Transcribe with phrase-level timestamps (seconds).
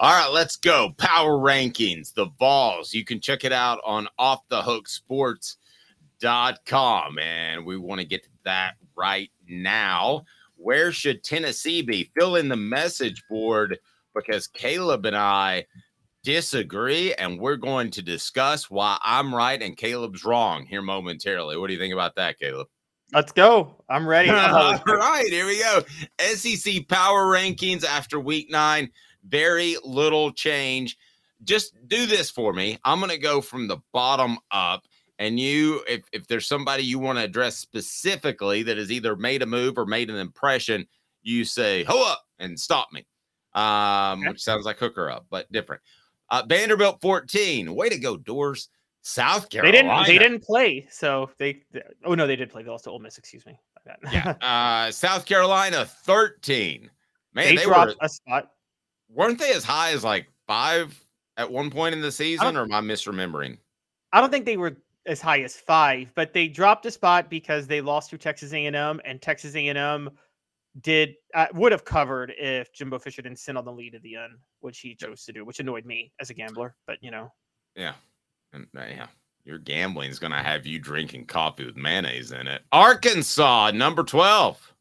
[0.00, 0.94] All right, let's go.
[0.96, 2.94] Power rankings, the Vols.
[2.94, 7.18] You can check it out on offthehooksports.com.
[7.18, 10.24] And we want to get to that right now.
[10.54, 12.12] Where should Tennessee be?
[12.16, 13.76] Fill in the message board
[14.14, 15.66] because Caleb and I
[16.22, 21.56] disagree, and we're going to discuss why I'm right and Caleb's wrong here momentarily.
[21.56, 22.68] What do you think about that, Caleb?
[23.12, 23.82] Let's go.
[23.88, 24.30] I'm ready.
[24.30, 25.82] All right, here we go.
[26.20, 28.92] SEC power rankings after week nine.
[29.26, 30.96] Very little change.
[31.44, 32.78] Just do this for me.
[32.84, 34.84] I'm going to go from the bottom up.
[35.18, 39.42] And you, if, if there's somebody you want to address specifically that has either made
[39.42, 40.86] a move or made an impression,
[41.22, 43.06] you say, ho up and stop me.
[43.54, 44.28] Um, okay.
[44.28, 45.82] which sounds like hooker up, but different.
[46.30, 47.74] Uh, Vanderbilt 14.
[47.74, 48.68] Way to go, Dores.
[49.02, 49.72] South Carolina.
[49.72, 50.06] They didn't.
[50.06, 50.86] They didn't play.
[50.90, 51.62] So they.
[51.72, 52.62] they oh no, they did play.
[52.62, 53.16] They lost to Ole Miss.
[53.16, 53.58] Excuse me.
[54.12, 54.34] yeah.
[54.42, 56.90] Uh, South Carolina 13.
[57.32, 58.50] Man, they, they dropped were, a spot.
[59.10, 60.98] Weren't they as high as like five
[61.36, 63.58] at one point in the season, or am I misremembering?
[64.12, 67.66] I don't think they were as high as five, but they dropped a spot because
[67.66, 70.10] they lost to Texas A&M, and Texas A&M
[70.82, 74.16] did uh, would have covered if Jimbo Fisher didn't sit on the lead at the
[74.16, 76.76] end, which he chose to do, which annoyed me as a gambler.
[76.86, 77.32] But you know,
[77.74, 77.94] yeah,
[78.52, 79.06] and uh, yeah,
[79.44, 82.62] your gambling is going to have you drinking coffee with mayonnaise in it.
[82.70, 84.74] Arkansas, number twelve,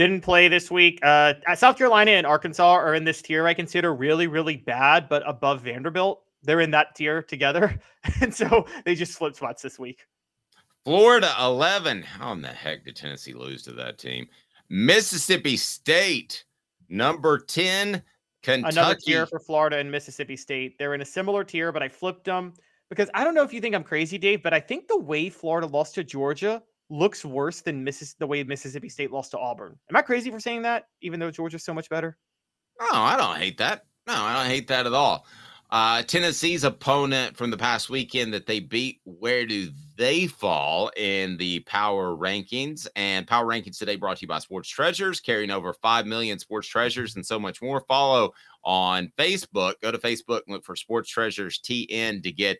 [0.00, 0.98] didn't play this week.
[1.02, 5.22] Uh, South Carolina and Arkansas are in this tier I consider really, really bad, but
[5.28, 6.22] above Vanderbilt.
[6.42, 7.78] They're in that tier together,
[8.22, 10.06] and so they just flipped spots this week.
[10.86, 12.00] Florida eleven.
[12.00, 14.26] How in the heck did Tennessee lose to that team?
[14.70, 16.44] Mississippi State,
[16.88, 18.02] number 10.
[18.42, 18.78] Kentucky.
[18.78, 20.78] Another tier for Florida and Mississippi State.
[20.78, 22.54] They're in a similar tier, but I flipped them
[22.88, 25.28] because I don't know if you think I'm crazy, Dave, but I think the way
[25.28, 29.78] Florida lost to Georgia looks worse than Missis- the way Mississippi State lost to Auburn.
[29.88, 32.18] Am I crazy for saying that, even though Georgia's so much better?
[32.80, 33.86] No, I don't hate that.
[34.06, 35.26] No, I don't hate that at all.
[35.70, 41.36] Uh, Tennessee's opponent from the past weekend that they beat, where do they fall in
[41.36, 42.88] the power rankings?
[42.96, 46.66] And power rankings today brought to you by Sports Treasures, carrying over 5 million sports
[46.66, 47.84] treasures and so much more.
[47.86, 48.32] Follow
[48.64, 49.74] on Facebook.
[49.80, 52.58] Go to Facebook and look for Sports Treasures TN to get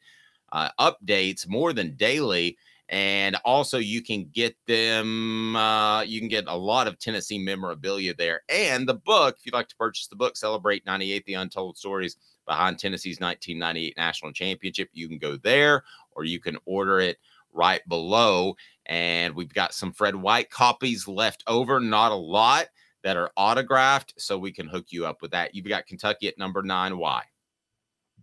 [0.52, 2.56] uh, updates more than daily.
[2.90, 8.14] And also, you can get them, uh, you can get a lot of Tennessee memorabilia
[8.14, 8.42] there.
[8.48, 12.16] And the book, if you'd like to purchase the book, Celebrate 98 The Untold Stories
[12.48, 14.88] behind Tennessee's 1998 national championship.
[14.92, 15.84] You can go there
[16.16, 17.18] or you can order it
[17.52, 18.56] right below.
[18.86, 22.66] And we've got some Fred White copies left over, not a lot
[23.04, 24.14] that are autographed.
[24.18, 25.54] So we can hook you up with that.
[25.54, 26.98] You've got Kentucky at number nine.
[26.98, 27.22] Why?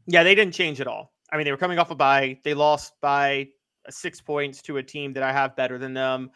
[0.07, 1.13] Yeah, they didn't change at all.
[1.31, 2.39] I mean, they were coming off a bye.
[2.43, 3.47] They lost by
[3.89, 6.31] six points to a team that I have better than them.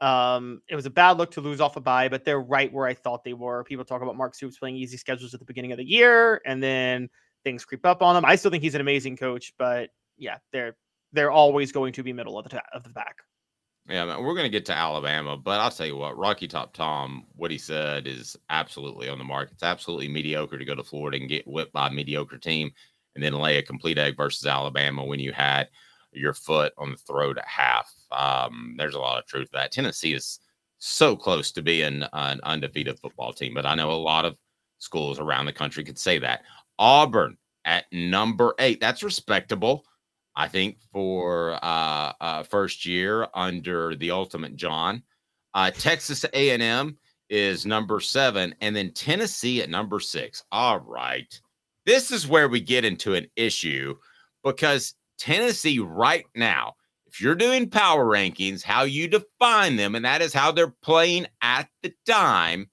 [0.00, 2.86] Um, it was a bad look to lose off a bye, but they're right where
[2.86, 3.64] I thought they were.
[3.64, 6.62] People talk about Mark Stoops playing easy schedules at the beginning of the year, and
[6.62, 7.08] then
[7.44, 8.24] things creep up on them.
[8.24, 10.76] I still think he's an amazing coach, but yeah, they're
[11.12, 13.18] they're always going to be middle of the ta- of the pack.
[13.86, 16.72] Yeah, man, we're going to get to Alabama, but I'll tell you what, Rocky Top
[16.72, 19.50] Tom, what he said is absolutely on the mark.
[19.52, 22.72] It's absolutely mediocre to go to Florida and get whipped by a mediocre team
[23.14, 25.68] and then lay a complete egg versus Alabama when you had
[26.16, 27.92] your foot on the throat at half.
[28.10, 29.72] Um, there's a lot of truth to that.
[29.72, 30.40] Tennessee is
[30.78, 34.36] so close to being an undefeated football team, but I know a lot of
[34.78, 36.42] schools around the country could say that.
[36.78, 38.80] Auburn at number eight.
[38.80, 39.84] That's respectable,
[40.36, 45.02] I think, for uh, uh, first year under the Ultimate John.
[45.54, 46.98] Uh, Texas A&M
[47.30, 50.42] is number seven, and then Tennessee at number six.
[50.52, 51.40] All right,
[51.86, 53.96] this is where we get into an issue
[54.42, 56.74] because Tennessee right now,
[57.06, 61.26] if you're doing power rankings, how you define them, and that is how they're playing
[61.40, 62.68] at the time.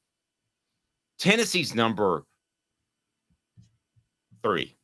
[1.19, 2.25] Tennessee's number
[4.41, 4.75] three.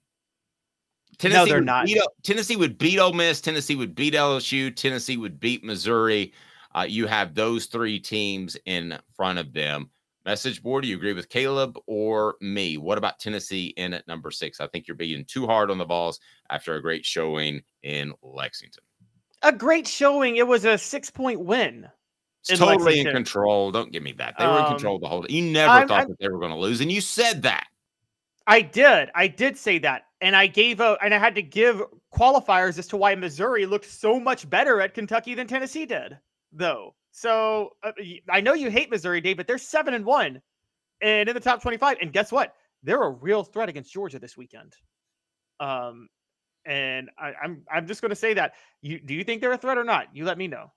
[1.17, 1.85] Tennessee no, they're not.
[1.87, 3.41] Beat, Tennessee would beat Ole Miss.
[3.41, 4.75] Tennessee would beat LSU.
[4.75, 6.33] Tennessee would beat Missouri.
[6.75, 9.89] Uh, you have those three teams in front of them.
[10.27, 12.75] Message board, do you agree with Caleb or me?
[12.75, 14.59] What about Tennessee in at number six?
[14.59, 16.19] I think you're being too hard on the Vols
[16.49, 18.83] after a great showing in Lexington.
[19.43, 20.35] A great showing.
[20.35, 21.87] It was a six point win.
[22.49, 23.07] In totally Lexington.
[23.07, 23.71] in control.
[23.71, 24.35] Don't give me that.
[24.37, 25.25] They were in um, control the whole.
[25.29, 27.67] You never I'm, thought I'm, that they were going to lose, and you said that.
[28.47, 29.09] I did.
[29.15, 30.07] I did say that.
[30.19, 31.81] And I gave a and I had to give
[32.13, 36.17] qualifiers as to why Missouri looked so much better at Kentucky than Tennessee did,
[36.51, 36.95] though.
[37.17, 37.93] So uh,
[38.29, 40.39] I know you hate Missouri, Dave, but they're seven and one,
[41.01, 41.97] and in the top twenty-five.
[41.99, 42.53] And guess what?
[42.83, 44.75] They're a real threat against Georgia this weekend.
[45.59, 46.09] Um,
[46.63, 48.53] and I, am I'm, I'm just going to say that.
[48.83, 50.15] You do you think they're a threat or not?
[50.15, 50.71] You let me know.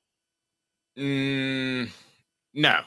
[0.99, 1.91] Mm,
[2.55, 2.81] no,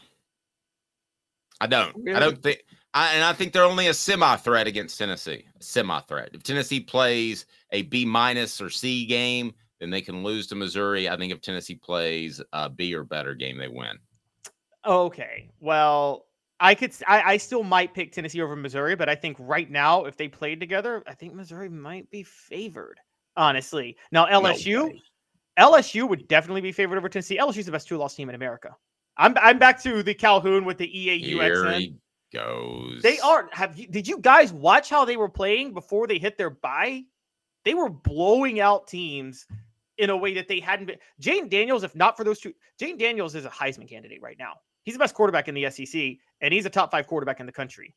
[1.62, 1.96] I don't.
[1.96, 2.16] Really?
[2.16, 2.64] I don't think
[2.96, 5.46] I, and I think they're only a semi threat against Tennessee.
[5.60, 6.32] Semi threat.
[6.34, 11.10] If Tennessee plays a B minus or C game, then they can lose to Missouri.
[11.10, 14.00] I think if Tennessee plays a B or better game, they win.
[14.86, 15.50] Okay.
[15.60, 16.26] Well,
[16.62, 16.94] I could.
[17.06, 20.30] I, I still might pick Tennessee over Missouri, but I think right now, if they
[20.30, 22.98] played together, I think Missouri might be favored.
[23.36, 24.94] Honestly, now LSU,
[25.58, 27.38] no LSU would definitely be favored over Tennessee.
[27.38, 28.74] LSU's the best two-loss team in America.
[29.18, 31.94] I'm I'm back to the Calhoun with the EAU
[32.34, 33.02] goes.
[33.02, 33.50] They are.
[33.52, 33.88] Have you?
[33.88, 37.04] Did you guys watch how they were playing before they hit their bye?
[37.66, 39.46] They were blowing out teams
[39.98, 40.98] in a way that they hadn't been.
[41.22, 44.54] Jayden Daniels, if not for those two, Jayden Daniels is a Heisman candidate right now.
[44.84, 47.52] He's the best quarterback in the SEC, and he's a top five quarterback in the
[47.52, 47.96] country.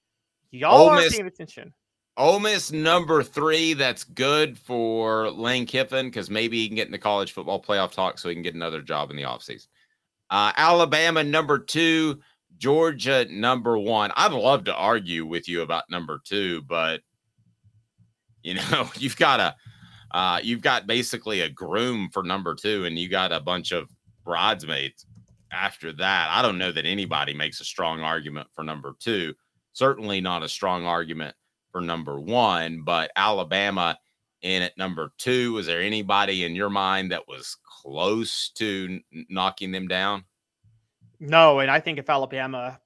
[0.50, 1.72] Y'all are paying attention.
[2.16, 3.74] Ole Miss number three.
[3.74, 7.92] That's good for Lane Kiffin because maybe he can get in the college football playoff
[7.92, 9.66] talk so he can get another job in the offseason.
[10.30, 12.20] Uh, Alabama number two.
[12.58, 14.12] Georgia number one.
[14.16, 17.02] I'd love to argue with you about number two, but
[18.42, 19.54] you know you've got a
[20.16, 23.88] uh, you've got basically a groom for number two, and you got a bunch of
[24.24, 25.06] bridesmaids
[25.52, 29.34] after that, I don't know that anybody makes a strong argument for number two.
[29.72, 31.34] Certainly not a strong argument
[31.70, 33.98] for number one, but Alabama
[34.42, 35.52] in at number two.
[35.52, 40.24] Was there anybody in your mind that was close to knocking them down?
[41.20, 42.78] No, and I think if Alabama,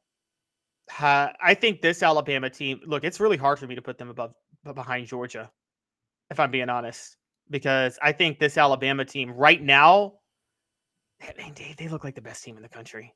[0.88, 2.80] ha- I think this Alabama team.
[2.84, 4.34] Look, it's really hard for me to put them above
[4.74, 5.50] behind Georgia,
[6.30, 7.16] if I'm being honest,
[7.50, 10.14] because I think this Alabama team right now
[11.54, 13.14] they, they look like the best team in the country.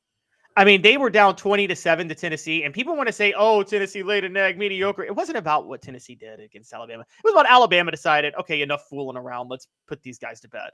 [0.57, 3.33] I mean, they were down 20 to 7 to Tennessee, and people want to say,
[3.35, 5.03] oh, Tennessee laid an egg, mediocre.
[5.03, 7.01] It wasn't about what Tennessee did against Alabama.
[7.01, 9.49] It was about Alabama decided, okay, enough fooling around.
[9.49, 10.69] Let's put these guys to bed.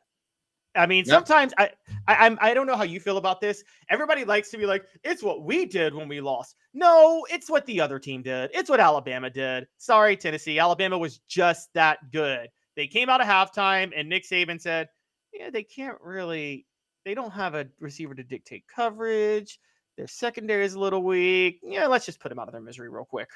[0.76, 1.16] I mean, yep.
[1.16, 1.72] sometimes I,
[2.08, 3.62] I I'm I don't know how you feel about this.
[3.90, 6.56] Everybody likes to be like, it's what we did when we lost.
[6.74, 8.52] No, it's what the other team did.
[8.54, 9.68] It's what Alabama did.
[9.78, 10.60] Sorry, Tennessee.
[10.60, 12.48] Alabama was just that good.
[12.82, 14.90] They came out of halftime, and Nick Saban said,
[15.32, 16.66] Yeah, they can't really
[17.06, 19.60] they don't have a receiver to dictate coverage.
[19.98, 21.60] Their secondary is a little weak.
[21.62, 23.30] Yeah, let's just put them out of their misery real quick.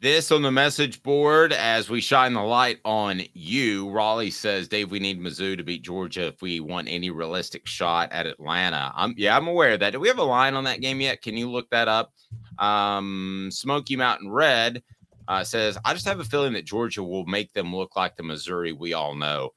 [0.00, 3.90] This on the message board as we shine the light on you.
[3.90, 8.12] Raleigh says, Dave, we need Mizzou to beat Georgia if we want any realistic shot
[8.12, 8.92] at Atlanta.
[8.94, 9.90] I'm yeah, I'm aware of that.
[9.90, 11.20] Do we have a line on that game yet?
[11.20, 12.12] Can you look that up?
[12.60, 14.84] Um, Smoky Mountain Red
[15.28, 18.22] uh, says, I just have a feeling that Georgia will make them look like the
[18.22, 19.50] Missouri we all know.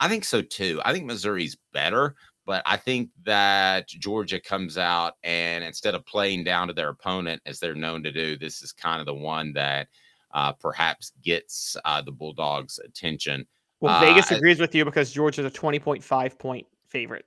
[0.00, 0.80] I think so too.
[0.84, 2.14] I think Missouri's better,
[2.46, 7.42] but I think that Georgia comes out and instead of playing down to their opponent
[7.46, 9.88] as they're known to do, this is kind of the one that
[10.32, 13.46] uh, perhaps gets uh, the Bulldogs' attention.
[13.80, 17.26] Well, uh, Vegas agrees with you because Georgia's a 20.5 point favorite.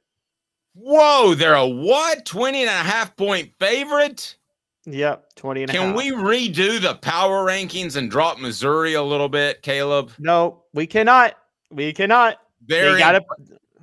[0.75, 2.25] Whoa, they're a what?
[2.25, 4.37] 20 and a half point favorite?
[4.85, 5.95] Yep, 20 and Can half.
[5.95, 10.11] we redo the power rankings and drop Missouri a little bit, Caleb?
[10.19, 11.35] No, we cannot.
[11.71, 12.37] We cannot.
[12.65, 13.23] They're they gotta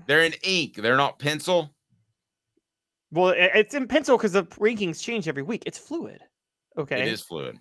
[0.07, 0.77] they're in ink.
[0.77, 1.75] They're not pencil.
[3.13, 5.63] Well, it's in pencil because the rankings change every week.
[5.67, 6.21] It's fluid.
[6.79, 7.03] Okay.
[7.03, 7.59] It is fluid.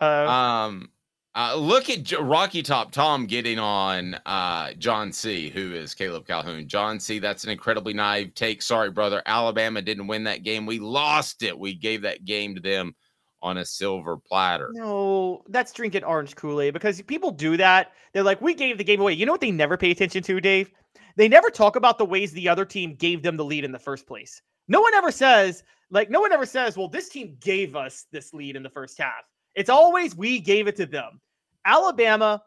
[0.00, 0.90] Uh, um,
[1.34, 6.68] uh, look at Rocky Top Tom getting on uh, John C., who is Caleb Calhoun.
[6.68, 8.60] John C., that's an incredibly naive take.
[8.60, 9.22] Sorry, brother.
[9.24, 10.66] Alabama didn't win that game.
[10.66, 11.58] We lost it.
[11.58, 12.94] We gave that game to them
[13.42, 14.70] on a silver platter.
[14.72, 17.92] No, that's drinking orange Kool Aid because people do that.
[18.12, 19.14] They're like, we gave the game away.
[19.14, 20.70] You know what they never pay attention to, Dave?
[21.16, 23.78] They never talk about the ways the other team gave them the lead in the
[23.78, 24.40] first place.
[24.68, 28.32] No one ever says, like, no one ever says, well, this team gave us this
[28.32, 29.24] lead in the first half.
[29.54, 31.20] It's always we gave it to them.
[31.64, 32.42] Alabama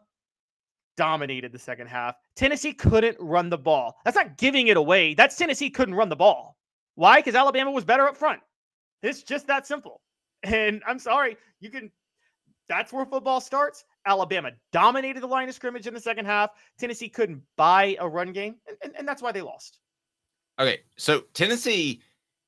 [0.96, 2.16] dominated the second half.
[2.34, 3.96] Tennessee couldn't run the ball.
[4.04, 5.14] That's not giving it away.
[5.14, 6.56] That's Tennessee couldn't run the ball.
[6.94, 7.18] Why?
[7.18, 8.40] Because Alabama was better up front.
[9.02, 10.00] It's just that simple.
[10.42, 11.90] And I'm sorry, you can.
[12.68, 13.84] That's where football starts.
[14.04, 16.50] Alabama dominated the line of scrimmage in the second half.
[16.78, 19.80] Tennessee couldn't buy a run game, and, and, and that's why they lost.
[20.60, 22.02] Okay, so Tennessee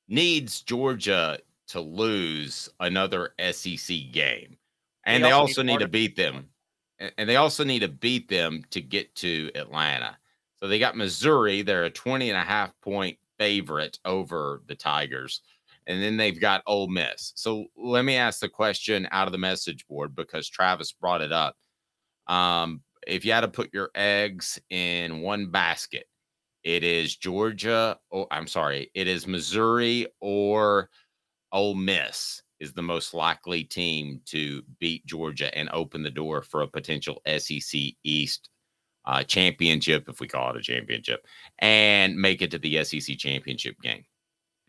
[0.07, 1.39] needs Georgia
[1.69, 4.57] to lose another SEC game,
[5.05, 6.49] and they, they also, need, need to beat them,
[7.17, 10.17] and they also need to beat them to get to Atlanta.
[10.57, 15.41] So they got Missouri; they're a 20 and a half point favorite over the Tigers
[15.89, 17.33] and then they've got Ole Miss.
[17.35, 21.31] So let me ask the question out of the message board because Travis brought it
[21.31, 21.55] up.
[22.27, 26.05] Um, if you had to put your eggs in one basket,
[26.63, 30.91] it is Georgia, or I'm sorry, it is Missouri or
[31.51, 36.61] Ole Miss is the most likely team to beat Georgia and open the door for
[36.61, 38.49] a potential SEC East
[39.05, 41.25] uh, championship, if we call it a championship,
[41.59, 44.03] and make it to the SEC championship game.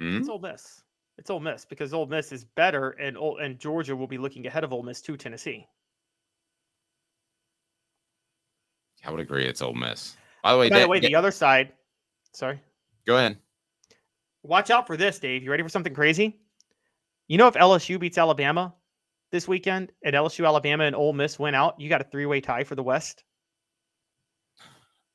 [0.01, 0.19] Mm-hmm.
[0.19, 0.83] It's Ole Miss.
[1.19, 4.65] It's Ole Miss because Ole Miss is better, and and Georgia will be looking ahead
[4.65, 5.67] of Ole Miss to Tennessee.
[9.05, 9.45] I would agree.
[9.45, 10.17] It's Ole Miss.
[10.43, 11.73] By the way, by that, the way, the other side.
[12.33, 12.61] Sorry.
[13.07, 13.37] Go ahead.
[14.43, 15.43] Watch out for this, Dave.
[15.43, 16.41] You ready for something crazy?
[17.31, 18.75] You know, if LSU beats Alabama
[19.31, 22.65] this weekend, and LSU, Alabama, and Ole Miss win out, you got a three-way tie
[22.65, 23.23] for the West.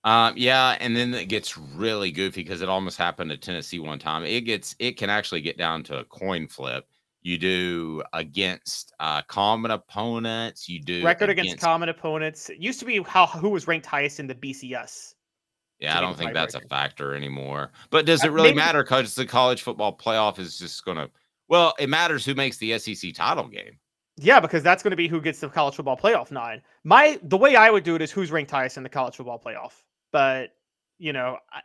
[0.05, 4.00] Um, yeah, and then it gets really goofy because it almost happened to Tennessee one
[4.00, 4.24] time.
[4.24, 6.86] It gets it can actually get down to a coin flip.
[7.22, 10.69] You do against uh, common opponents.
[10.69, 12.50] You do record against, against common opponents.
[12.50, 15.15] It used to be how who was ranked highest in the BCS.
[15.79, 16.67] Yeah, I don't think that's record.
[16.67, 17.74] a factor anymore.
[17.89, 18.84] But does it really Maybe, matter?
[18.84, 21.10] Because the college football playoff is just going to.
[21.48, 23.80] Well, it matters who makes the SEC title game.
[24.18, 26.62] Yeah, because that's going to be who gets the college football playoff nine.
[26.84, 29.42] My the way I would do it is who's ranked highest in the college football
[29.44, 29.74] playoff.
[30.12, 30.52] But
[30.98, 31.62] you know, I,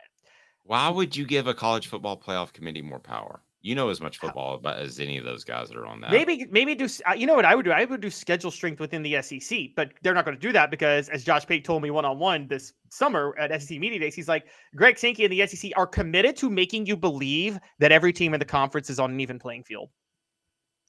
[0.63, 3.41] why would you give a college football playoff committee more power?
[3.63, 6.09] You know as much football about as any of those guys that are on that.
[6.09, 6.87] Maybe, maybe do.
[7.07, 7.71] Uh, you know what I would do?
[7.71, 10.71] I would do schedule strength within the SEC, but they're not going to do that
[10.71, 14.15] because, as Josh Pate told me one on one this summer at SEC Media Days,
[14.15, 18.11] he's like, Greg Sankey and the SEC are committed to making you believe that every
[18.11, 19.89] team in the conference is on an even playing field.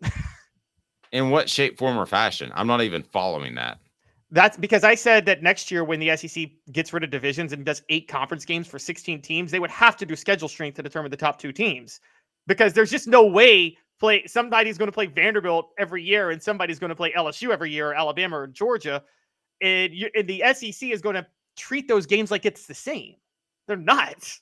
[1.12, 2.50] in what shape, form, or fashion?
[2.54, 3.80] I'm not even following that.
[4.30, 7.66] That's because I said that next year, when the SEC gets rid of divisions and
[7.66, 10.82] does eight conference games for 16 teams, they would have to do schedule strength to
[10.82, 12.00] determine the top two teams
[12.46, 16.78] because there's just no way play somebody's going to play Vanderbilt every year and somebody's
[16.78, 19.02] going to play LSU every year or Alabama or Georgia.
[19.60, 23.14] And, you, and the SEC is going to treat those games like it's the same.
[23.68, 24.38] They're not.